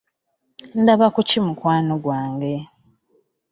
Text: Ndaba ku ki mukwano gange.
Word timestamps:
Ndaba 0.81 1.07
ku 1.13 1.21
ki 1.29 1.39
mukwano 1.45 1.93
gange. 2.05 2.53